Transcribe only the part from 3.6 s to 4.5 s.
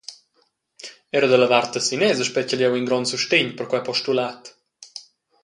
quei postulat.